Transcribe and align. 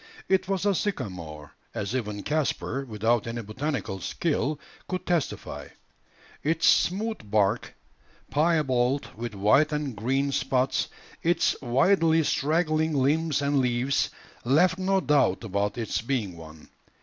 It 0.27 0.47
was 0.47 0.65
a 0.65 0.73
sycamore, 0.73 1.51
as 1.75 1.95
even 1.95 2.23
Caspar, 2.23 2.85
without 2.85 3.27
any 3.27 3.43
botanical 3.43 3.99
skill, 3.99 4.59
could 4.87 5.05
testify. 5.05 5.67
Its 6.41 6.65
smooth 6.65 7.29
bark, 7.29 7.75
piebald 8.31 9.09
with 9.15 9.35
white 9.35 9.71
and 9.71 9.95
green 9.95 10.31
spots, 10.31 10.87
its 11.21 11.55
widely 11.61 12.23
straggling 12.23 12.95
limbs 12.95 13.43
and 13.43 13.59
leaves, 13.59 14.09
left 14.43 14.79
no 14.79 15.01
doubt 15.01 15.43
about 15.43 15.77
its 15.77 16.01
being 16.01 16.35
one. 16.35 16.69